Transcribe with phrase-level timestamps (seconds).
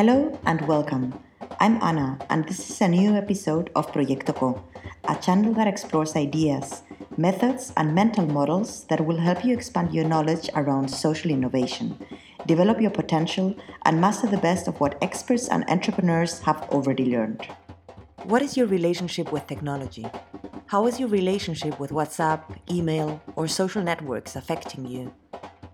[0.00, 1.12] Hello and welcome.
[1.60, 4.64] I'm Anna, and this is a new episode of Proyecto Co,
[5.06, 6.84] a channel that explores ideas,
[7.18, 11.98] methods, and mental models that will help you expand your knowledge around social innovation,
[12.46, 13.54] develop your potential,
[13.84, 17.46] and master the best of what experts and entrepreneurs have already learned.
[18.24, 20.06] What is your relationship with technology?
[20.68, 22.40] How is your relationship with WhatsApp,
[22.70, 25.12] email, or social networks affecting you?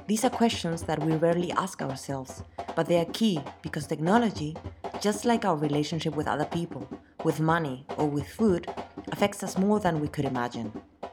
[0.06, 2.44] These are questions that we rarely ask ourselves,
[2.76, 4.56] but they are key because technology,
[5.00, 6.88] just like our relationship with other people,
[7.24, 8.68] with money, or with food,
[9.10, 10.70] affects us more than we could imagine.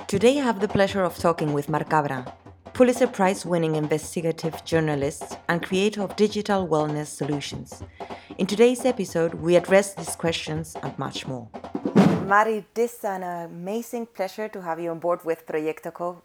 [0.07, 2.35] Today I have the pleasure of talking with Mar Cabra,
[2.73, 7.81] Pulitzer Prize winning investigative journalist and creator of digital wellness solutions.
[8.37, 11.47] In today's episode, we address these questions and much more.
[12.27, 16.21] Mari, it is an amazing pleasure to have you on board with Proyecto Co.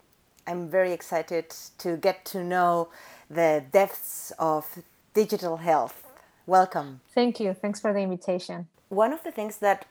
[0.48, 2.88] I'm very excited to get to know
[3.28, 4.64] the depths of
[5.12, 6.06] digital health.
[6.46, 7.00] Welcome.
[7.14, 7.52] Thank you.
[7.52, 8.66] Thanks for the invitation.
[8.88, 9.84] One of the things that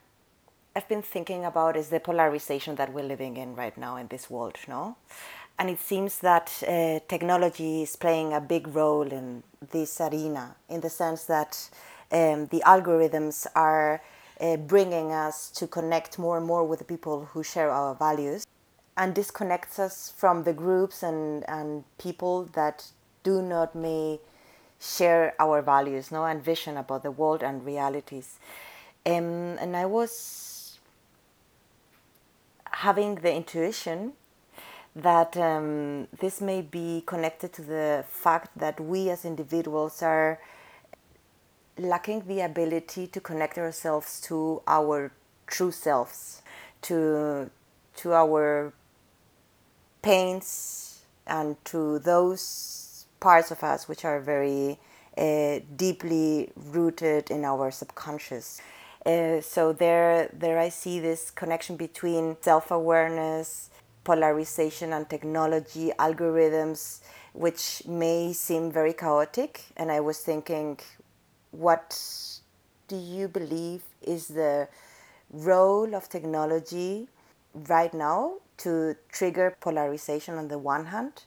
[0.75, 4.31] I've been thinking about is the polarization that we're living in right now in this
[4.31, 4.97] world, no?
[5.59, 10.81] And it seems that uh, technology is playing a big role in this arena in
[10.81, 11.69] the sense that
[12.11, 14.01] um, the algorithms are
[14.41, 18.47] uh, bringing us to connect more and more with the people who share our values
[18.97, 22.87] and disconnects us from the groups and, and people that
[23.23, 24.19] do not may
[24.79, 28.39] share our values no and vision about the world and realities.
[29.05, 30.79] Um, and i was
[32.71, 34.13] having the intuition
[34.95, 40.39] that um, this may be connected to the fact that we as individuals are
[41.77, 45.11] lacking the ability to connect ourselves to our
[45.45, 46.41] true selves
[46.81, 47.49] to
[47.95, 48.73] to our
[50.01, 54.79] pains and to those parts of us which are very
[55.17, 58.61] uh, deeply rooted in our subconscious.
[59.05, 63.69] Uh, so there, there I see this connection between self-awareness,
[64.03, 67.01] polarization, and technology algorithms,
[67.33, 69.63] which may seem very chaotic.
[69.75, 70.79] And I was thinking,
[71.51, 71.99] what
[72.87, 74.67] do you believe is the
[75.31, 77.07] role of technology
[77.53, 81.23] right now to trigger polarization on the one hand?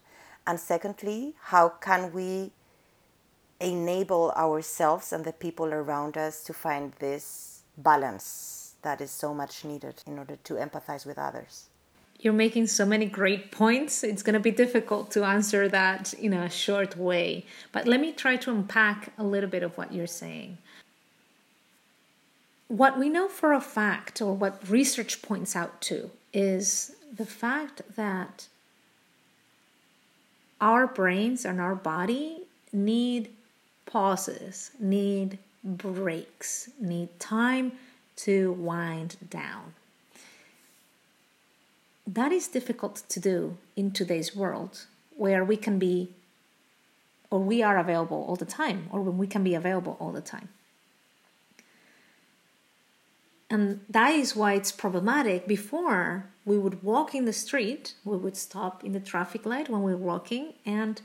[0.46, 2.52] And secondly, how can we
[3.60, 9.64] enable ourselves and the people around us to find this balance that is so much
[9.64, 11.66] needed in order to empathize with others?
[12.18, 14.04] You're making so many great points.
[14.04, 17.46] It's going to be difficult to answer that in a short way.
[17.72, 20.58] But let me try to unpack a little bit of what you're saying.
[22.68, 27.82] What we know for a fact, or what research points out to, is the fact
[27.96, 28.48] that
[30.60, 33.30] our brains and our body need
[33.86, 37.72] pauses, need breaks, need time
[38.16, 39.74] to wind down.
[42.06, 46.10] That is difficult to do in today's world where we can be
[47.30, 50.20] or we are available all the time or when we can be available all the
[50.20, 50.48] time.
[53.48, 55.46] And that is why it's problematic.
[55.46, 59.84] Before, we would walk in the street, we would stop in the traffic light when
[59.84, 61.00] we were walking, and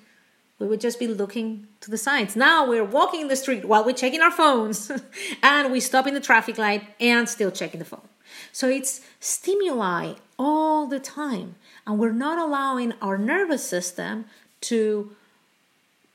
[0.57, 2.35] we would just be looking to the sides.
[2.35, 4.91] Now we're walking in the street while we're checking our phones,
[5.43, 8.07] and we stop in the traffic light and still checking the phone.
[8.51, 14.25] So it's stimuli all the time, and we're not allowing our nervous system
[14.61, 15.11] to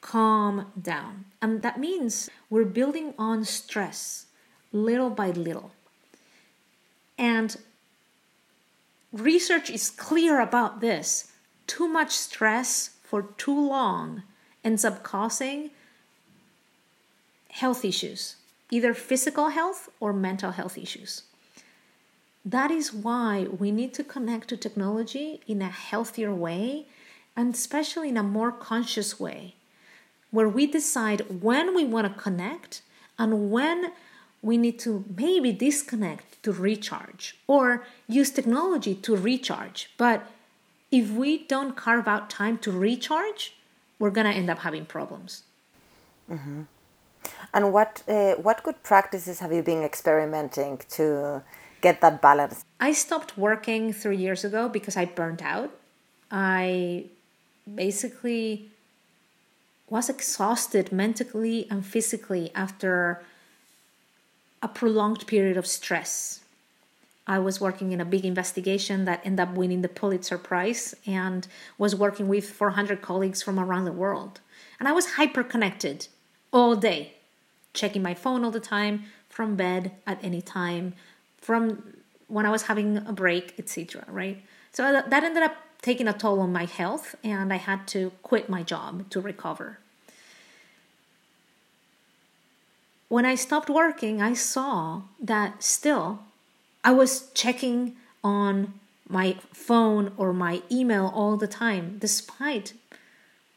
[0.01, 1.27] calm down.
[1.41, 4.27] And that means we're building on stress
[4.73, 5.71] little by little.
[7.17, 7.57] And
[9.13, 11.33] research is clear about this.
[11.67, 14.23] Too much stress for too long
[14.65, 15.71] ends up causing
[17.51, 18.37] health issues,
[18.71, 21.23] either physical health or mental health issues.
[22.45, 26.87] That is why we need to connect to technology in a healthier way
[27.37, 29.55] and especially in a more conscious way,
[30.31, 32.83] where we decide when we want to connect
[33.19, 33.93] and when
[34.43, 39.91] we need to maybe disconnect to recharge or use technology to recharge.
[39.97, 40.27] But
[40.91, 43.55] if we don't carve out time to recharge,
[43.99, 45.45] we're going to end up having problems.
[46.31, 46.63] Mm-hmm.
[47.53, 51.43] And what, uh, what good practices have you been experimenting to
[51.81, 52.65] get that balance?
[52.81, 55.71] I stopped working three years ago because I burnt out.
[56.31, 57.07] I
[57.73, 58.71] basically
[59.89, 63.23] was exhausted mentally and physically after
[64.63, 66.41] a prolonged period of stress.
[67.27, 71.47] I was working in a big investigation that ended up winning the Pulitzer Prize and
[71.79, 74.41] was working with 400 colleagues from around the world.
[74.79, 76.09] And I was hyper connected
[76.53, 77.15] all day.
[77.73, 80.93] checking my phone all the time, from bed at any time,
[81.39, 81.95] from
[82.27, 84.05] when I was having a break, etc.
[84.09, 84.43] Right?
[84.73, 88.11] So uh, that ended up taking a toll on my health, and I had to
[88.25, 89.79] quit my job to recover.
[93.11, 96.21] When I stopped working, I saw that still
[96.85, 98.75] I was checking on
[99.09, 102.73] my phone or my email all the time, despite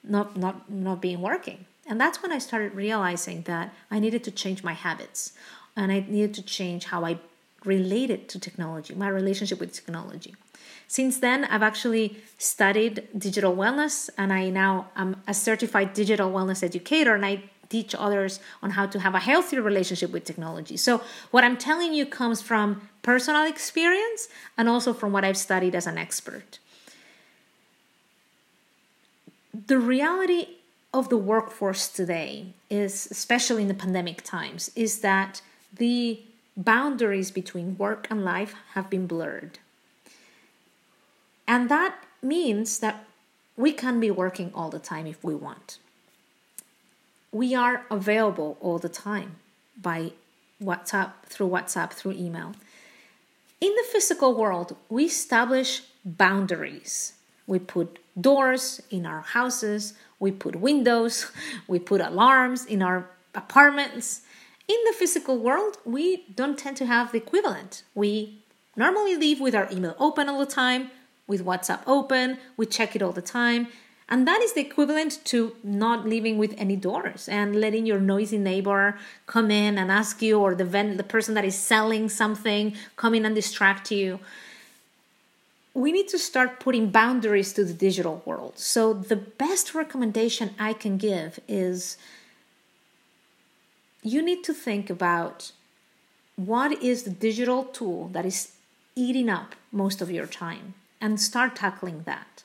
[0.04, 1.66] not not not being working.
[1.86, 5.34] And that's when I started realizing that I needed to change my habits
[5.78, 7.20] and I needed to change how I
[7.64, 10.34] related to technology, my relationship with technology.
[10.88, 16.64] Since then, I've actually studied digital wellness and I now am a certified digital wellness
[16.64, 18.34] educator and I teach others
[18.64, 20.78] on how to have a healthier relationship with technology.
[20.78, 22.68] So, what I'm telling you comes from
[23.02, 24.22] personal experience
[24.58, 26.60] and also from what I've studied as an expert.
[29.72, 30.44] The reality
[30.94, 32.32] of the workforce today
[32.70, 35.42] is, especially in the pandemic times, is that
[35.84, 36.22] the
[36.56, 39.58] boundaries between work and life have been blurred.
[41.48, 43.06] And that means that
[43.58, 45.80] we can be working all the time if we want.
[47.34, 49.38] We are available all the time
[49.82, 50.12] by
[50.62, 52.54] WhatsApp, through WhatsApp, through email.
[53.60, 57.14] In the physical world, we establish boundaries.
[57.48, 61.32] We put doors in our houses, we put windows,
[61.68, 64.22] we put alarms in our apartments.
[64.68, 67.84] In the physical world, we don't tend to have the equivalent.
[67.96, 68.44] We
[68.76, 70.92] normally live with our email open all the time,
[71.26, 73.68] with WhatsApp open, we check it all the time.
[74.14, 78.38] And that is the equivalent to not living with any doors and letting your noisy
[78.38, 78.96] neighbor
[79.26, 83.26] come in and ask you, or the the person that is selling something come in
[83.26, 84.20] and distract you.
[85.74, 88.60] We need to start putting boundaries to the digital world.
[88.60, 91.98] So the best recommendation I can give is
[94.04, 95.54] you need to think about
[96.36, 98.52] what is the digital tool that is
[98.96, 102.43] eating up most of your time and start tackling that.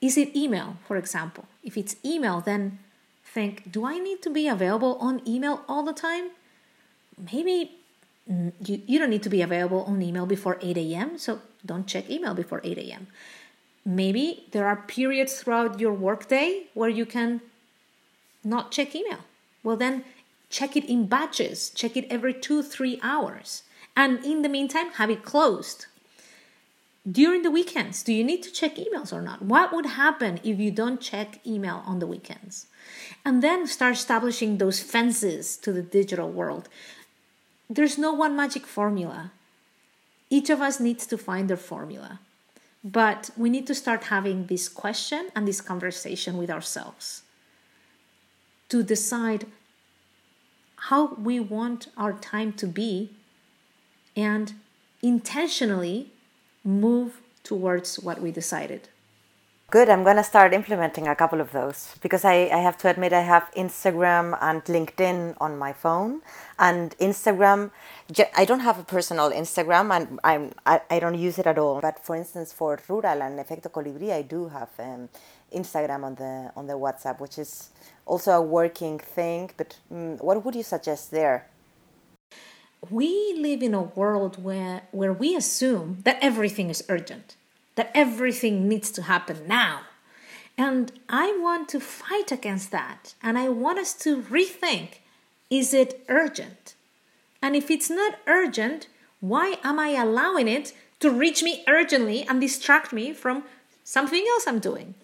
[0.00, 1.44] Is it email, for example?
[1.62, 2.78] If it's email, then
[3.24, 6.30] think do I need to be available on email all the time?
[7.32, 7.78] Maybe
[8.30, 11.86] mm, you, you don't need to be available on email before 8 a.m., so don't
[11.86, 13.08] check email before 8 a.m.
[13.84, 17.40] Maybe there are periods throughout your workday where you can
[18.42, 19.20] not check email.
[19.62, 20.04] Well, then
[20.48, 23.62] check it in batches, check it every two, three hours.
[23.96, 25.86] And in the meantime, have it closed
[27.08, 28.02] during the weekends.
[28.02, 29.42] Do you need to check emails or not?
[29.42, 32.66] What would happen if you don't check email on the weekends?
[33.24, 36.68] And then start establishing those fences to the digital world.
[37.68, 39.32] There's no one magic formula.
[40.28, 42.20] Each of us needs to find their formula.
[42.82, 47.22] But we need to start having this question and this conversation with ourselves
[48.70, 49.46] to decide
[50.88, 53.10] how we want our time to be
[54.16, 54.54] and
[55.02, 56.10] intentionally
[56.64, 58.88] move towards what we decided.
[59.70, 59.88] Good.
[59.88, 63.12] I'm going to start implementing a couple of those because I, I have to admit
[63.12, 66.22] I have Instagram and LinkedIn on my phone.
[66.58, 67.70] And Instagram,
[68.36, 71.80] I don't have a personal Instagram and I'm, I, I don't use it at all.
[71.80, 75.08] But for instance, for Rural and Efecto Colibri, I do have um,
[75.54, 77.70] Instagram on the, on the WhatsApp, which is
[78.06, 79.52] also a working thing.
[79.56, 81.46] But um, what would you suggest there?
[82.88, 87.36] We live in a world where where we assume that everything is urgent
[87.80, 89.80] that everything needs to happen now.
[90.58, 93.14] And i want to fight against that.
[93.22, 94.98] And i want us to rethink
[95.48, 96.74] is it urgent?
[97.42, 98.88] And if it's not urgent
[99.20, 103.44] why am i allowing it to reach me urgently and distract me from
[103.84, 104.94] something else i'm doing?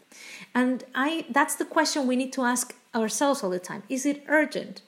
[0.54, 3.82] And i that's the question we need to ask ourselves all the time.
[3.88, 4.82] Is it urgent?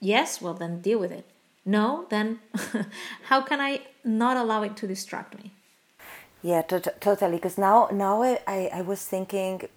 [0.00, 1.26] Yes well then deal with it
[1.64, 2.40] no, then
[3.24, 5.52] how can I not allow it to distract me?
[6.42, 7.36] Yeah, totally.
[7.36, 9.68] Because now, now I, I, was thinking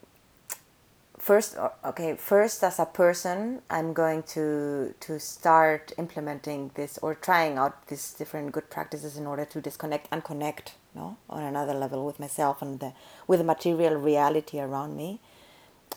[1.22, 7.60] first okay first as a person i'm going to to start implementing this or trying
[7.60, 12.08] out these different good practices in order to disconnect and connect no on another level
[12.08, 12.92] with myself and the,
[13.28, 15.20] with the material reality around me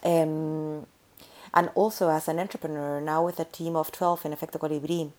[0.05, 0.87] um,
[1.55, 5.11] and also as an entrepreneur now with a team of 12 in efecto colibri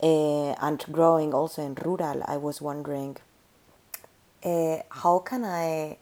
[0.00, 3.16] uh, and growing also in rural, I was wondering
[4.44, 5.98] uh, how can I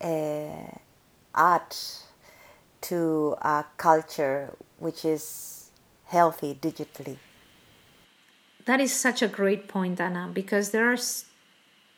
[0.00, 0.78] uh,
[1.34, 1.76] add
[2.82, 5.70] to a culture which is
[6.06, 7.16] healthy digitally?
[8.64, 10.98] That is such a great point, Anna, because there are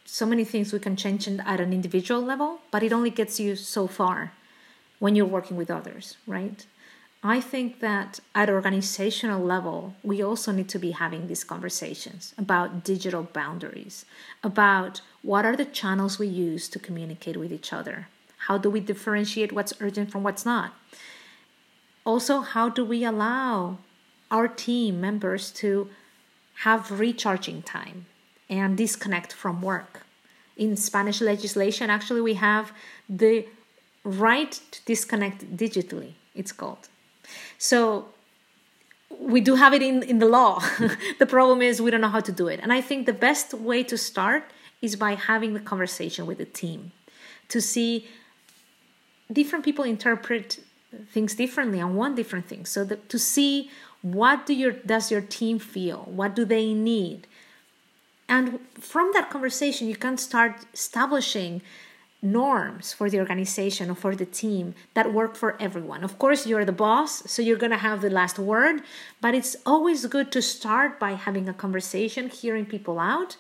[0.07, 3.57] so many things we can change at an individual level, but it only gets you
[3.57, 4.33] so far
[4.99, 6.67] when you're working with others, right?
[7.27, 12.85] I think that at organizational level, we also need to be having these conversations about
[12.85, 14.05] digital boundaries,
[14.43, 18.09] about what are the channels we use to communicate with each other.
[18.47, 20.75] How do we differentiate what's urgent from what's not?
[22.05, 23.79] Also, how do we allow
[24.31, 25.89] our team members to
[26.57, 28.05] have recharging time
[28.51, 30.03] and disconnect from work?
[30.59, 32.73] In Spanish legislation, actually, we have
[33.09, 33.47] the
[34.05, 36.91] right to disconnect digitally, it's called.
[37.59, 38.09] So
[39.19, 40.61] we do have it in, in the law.
[40.61, 41.13] Mm-hmm.
[41.19, 42.61] the problem is we don't know how to do it.
[42.63, 44.45] And I think the best way to start
[44.83, 46.93] is by having the conversation with the team
[47.49, 48.09] to see
[49.33, 50.61] different people interpret
[51.11, 52.71] things differently and want different things.
[52.71, 53.71] So the, to see
[54.03, 56.05] what do your does your team feel?
[56.07, 57.27] What do they need?
[58.29, 61.63] And from that conversation, you can start establishing
[62.25, 66.03] norms for the organization or for the team that work for everyone.
[66.03, 68.83] Of course, you're the boss, so you're going to have the last word,
[69.21, 73.37] but it's always good to start by having a conversation, hearing people out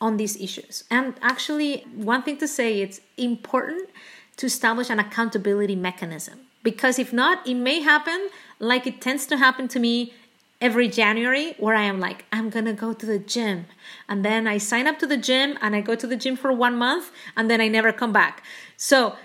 [0.00, 0.84] on these issues.
[0.90, 3.90] And actually, one thing to say it's important
[4.38, 9.36] to establish an accountability mechanism because if not, it may happen like it tends to
[9.36, 10.12] happen to me
[10.60, 13.66] every January where I am like, I'm gonna go to the gym.
[14.08, 16.52] And then I sign up to the gym and I go to the gym for
[16.52, 18.42] one month and then I never come back.
[18.76, 19.16] So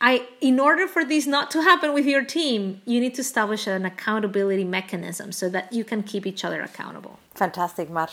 [0.00, 3.66] I in order for this not to happen with your team, you need to establish
[3.66, 7.18] an accountability mechanism so that you can keep each other accountable.
[7.34, 8.10] Fantastic, Mar.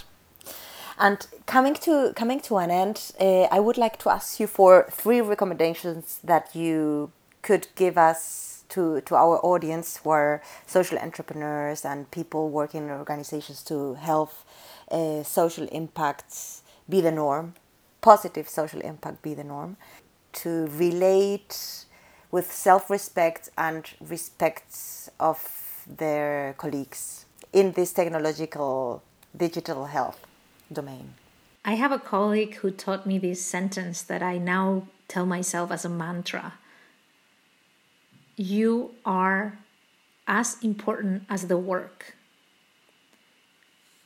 [0.99, 4.87] And coming to coming to an end, uh, I would like to ask you for
[4.91, 11.85] three recommendations that you could give us to, to our audience who are social entrepreneurs
[11.85, 14.31] and people working in organizations to help
[14.89, 17.53] uh, social impacts be the norm,
[18.01, 19.77] positive social impact be the norm,
[20.33, 21.85] to relate
[22.31, 29.03] with self-respect and respect of their colleagues in this technological
[29.35, 30.25] digital health
[30.71, 31.13] domain.
[31.65, 35.85] I have a colleague who taught me this sentence that I now tell myself as
[35.85, 36.53] a mantra
[38.35, 39.59] you are
[40.27, 42.15] as important as the work.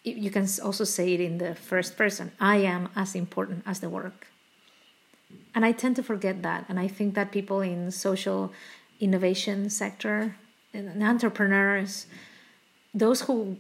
[0.04, 3.90] You can also say it in the first person I am as important as the
[3.90, 4.28] work.
[5.54, 6.66] And I tend to forget that.
[6.70, 8.52] And I think that people in social
[9.00, 10.36] innovation sector
[10.74, 12.08] and entrepreneurs,
[12.94, 13.58] those who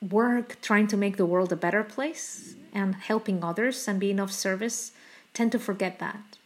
[0.00, 4.32] work trying to make the world a better place and helping others and being of
[4.32, 4.92] service
[5.32, 6.38] tend to forget that.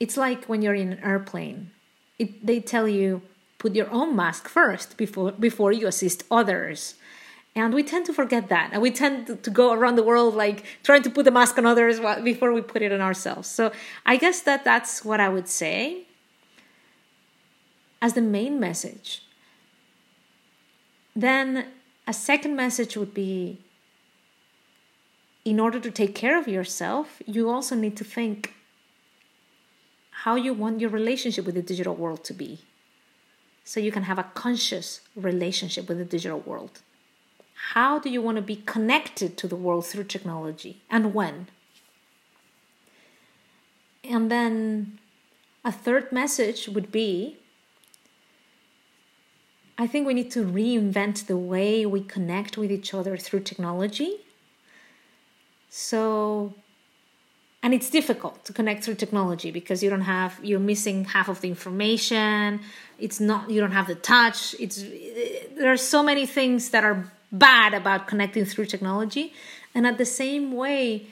[0.00, 1.70] It's like when you're in an airplane
[2.18, 3.22] it, they tell you
[3.58, 6.94] put your own mask first before before you assist others.
[7.54, 8.68] And we tend to forget that.
[8.72, 11.56] And we tend to, to go around the world like trying to put the mask
[11.56, 13.48] on others before we put it on ourselves.
[13.48, 13.72] So
[14.04, 16.02] i guess that that's what i would say.
[18.02, 19.22] As the main message
[21.16, 21.66] then
[22.06, 23.58] a second message would be
[25.44, 28.55] in order to take care of yourself you also need to think
[30.26, 32.58] how you want your relationship with the digital world to be
[33.62, 36.80] so you can have a conscious relationship with the digital world.
[37.74, 41.46] How do you want to be connected to the world through technology and when?
[44.02, 44.98] And then
[45.64, 47.36] a third message would be
[49.78, 54.22] I think we need to reinvent the way we connect with each other through technology.
[55.70, 56.54] So
[57.62, 61.40] and it's difficult to connect through technology because you don't have you're missing half of
[61.40, 62.60] the information.
[62.98, 64.54] It's not you don't have the touch.
[64.60, 64.82] It's
[65.56, 69.32] there are so many things that are bad about connecting through technology.
[69.74, 71.06] And at the same way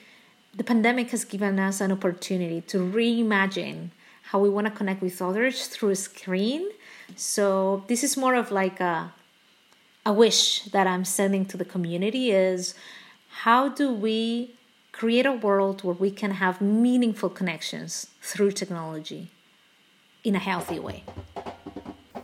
[0.57, 3.91] the pandemic has given us an opportunity to reimagine
[4.23, 6.71] how we want to connect with others through a screen.
[7.17, 9.13] So this is more of like a
[10.07, 12.75] a wish that i'm sending to the community is
[13.45, 14.55] how do we
[14.99, 19.33] create a world where we can have meaningful connections through technology
[20.23, 21.03] in a healthy way.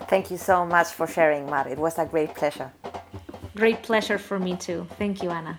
[0.08, 1.66] Thank you so much for sharing, Mar.
[1.68, 2.70] It was a great pleasure.
[3.56, 4.86] Great pleasure for me too.
[4.98, 5.56] Thank you, Anna.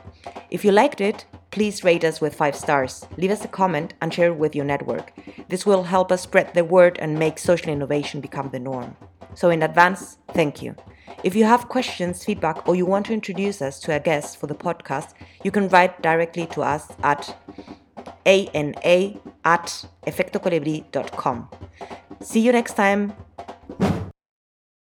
[0.50, 4.14] If you liked it, Please rate us with 5 stars, leave us a comment, and
[4.14, 5.12] share it with your network.
[5.50, 8.96] This will help us spread the word and make social innovation become the norm.
[9.36, 10.76] So, in advance, thank you.
[11.24, 14.48] If you have questions, feedback, or you want to introduce us to a guest for
[14.48, 17.36] the podcast, you can write directly to us at
[18.26, 21.50] ana at efectocolibri.com.
[22.22, 23.14] See you next time.